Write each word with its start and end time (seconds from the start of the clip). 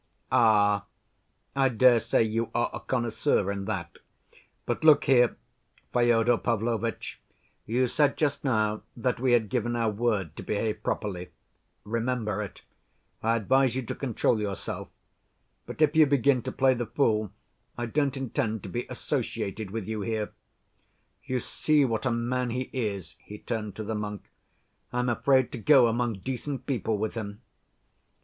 "Ah, 0.31 0.85
I 1.55 1.69
dare 1.69 1.99
say 1.99 2.23
you 2.23 2.49
are 2.55 2.71
a 2.73 2.79
connoisseur 2.79 3.51
in 3.51 3.65
that. 3.65 3.99
But, 4.65 4.83
look 4.83 5.03
here, 5.03 5.35
Fyodor 5.93 6.39
Pavlovitch, 6.39 7.21
you 7.67 7.85
said 7.85 8.17
just 8.17 8.43
now 8.43 8.81
that 8.97 9.19
we 9.19 9.33
had 9.33 9.47
given 9.47 9.75
our 9.75 9.91
word 9.91 10.35
to 10.37 10.41
behave 10.41 10.81
properly. 10.81 11.29
Remember 11.83 12.41
it. 12.41 12.63
I 13.21 13.35
advise 13.35 13.75
you 13.75 13.83
to 13.83 13.93
control 13.93 14.39
yourself. 14.41 14.87
But, 15.67 15.83
if 15.83 15.95
you 15.95 16.07
begin 16.07 16.41
to 16.41 16.51
play 16.51 16.73
the 16.73 16.87
fool 16.87 17.31
I 17.77 17.85
don't 17.85 18.17
intend 18.17 18.63
to 18.63 18.69
be 18.69 18.87
associated 18.89 19.69
with 19.69 19.87
you 19.87 20.01
here.... 20.01 20.31
You 21.25 21.39
see 21.39 21.85
what 21.85 22.07
a 22.07 22.11
man 22.11 22.49
he 22.49 22.71
is"—he 22.73 23.37
turned 23.37 23.75
to 23.75 23.83
the 23.83 23.93
monk—"I'm 23.93 25.09
afraid 25.09 25.51
to 25.51 25.59
go 25.59 25.85
among 25.85 26.21
decent 26.23 26.65
people 26.65 26.97
with 26.97 27.13
him." 27.13 27.41